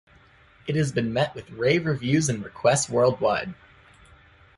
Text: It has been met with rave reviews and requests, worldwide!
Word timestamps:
It 0.65 0.75
has 0.77 0.91
been 0.91 1.13
met 1.13 1.35
with 1.35 1.51
rave 1.51 1.85
reviews 1.85 2.27
and 2.27 2.43
requests, 2.43 2.89
worldwide! 2.89 3.53